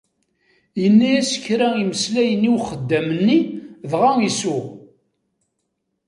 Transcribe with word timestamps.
Yenna-yas 0.81 1.31
kra 1.45 1.67
imeslayen 1.81 2.47
I 2.49 2.49
uxeddam-nni 2.57 3.39
dγa 3.89 4.09
isuγ: 4.29 4.65